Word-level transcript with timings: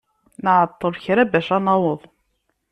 Nɛeṭṭel 0.43 0.93
kra 1.03 1.23
bac 1.31 1.47
ad 1.55 1.61
naweḍ. 1.65 2.01